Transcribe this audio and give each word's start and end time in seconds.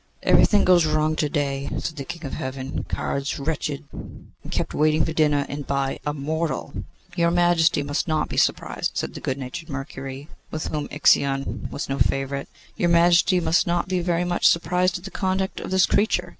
'Everything 0.23 0.65
goes 0.65 0.87
wrong 0.87 1.15
to 1.15 1.29
day,' 1.29 1.69
said 1.77 1.95
the 1.95 2.03
King 2.03 2.25
of 2.25 2.33
Heaven; 2.33 2.83
'cards 2.89 3.37
wretched, 3.37 3.83
and 3.93 4.31
kept 4.49 4.73
waiting 4.73 5.05
for 5.05 5.13
dinner, 5.13 5.45
and 5.47 5.67
by 5.67 5.99
a 6.03 6.11
mortal!' 6.11 6.73
'Your 7.15 7.29
Majesty 7.29 7.83
must 7.83 8.07
not 8.07 8.27
be 8.27 8.35
surprised,' 8.35 8.93
said 8.97 9.13
the 9.13 9.19
good 9.21 9.37
natured 9.37 9.69
Mercury, 9.69 10.27
with 10.49 10.65
whom 10.69 10.87
Ixion 10.89 11.67
was 11.69 11.87
no 11.87 11.99
favourite. 11.99 12.49
'Your 12.75 12.89
Majesty 12.89 13.39
must 13.39 13.67
not 13.67 13.87
be 13.87 13.99
very 13.99 14.23
much 14.25 14.47
surprised 14.47 14.97
at 14.97 15.03
the 15.03 15.11
conduct 15.11 15.59
of 15.59 15.69
this 15.69 15.85
creature. 15.85 16.29